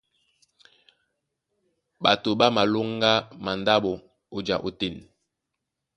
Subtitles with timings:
[2.01, 3.11] Ɓato ɓá malóŋgá
[3.43, 3.91] mandáɓo
[4.35, 4.93] ó ja ótên.